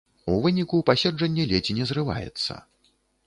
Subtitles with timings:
[0.35, 2.59] У выніку паседжанне ледзь не зрываецца.